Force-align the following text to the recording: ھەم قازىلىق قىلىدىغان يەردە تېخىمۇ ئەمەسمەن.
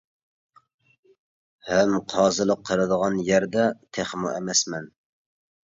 ھەم 1.69 1.75
قازىلىق 2.15 2.65
قىلىدىغان 2.71 3.21
يەردە 3.31 3.69
تېخىمۇ 3.79 4.37
ئەمەسمەن. 4.37 4.95